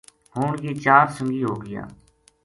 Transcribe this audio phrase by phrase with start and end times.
[0.35, 1.83] ہن یہ چار سنگی ہو گیا